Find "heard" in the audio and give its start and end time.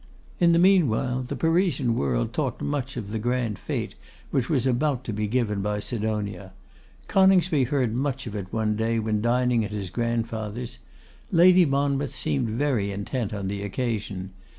7.65-7.93